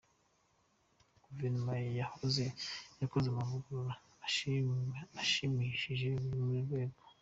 Guverinoma 1.23 1.73
yakoze 2.99 3.25
amavugurura 3.31 3.93
ashimishije 5.23 6.07
muri 6.23 6.41
uru 6.43 6.61
rwego. 6.67 6.99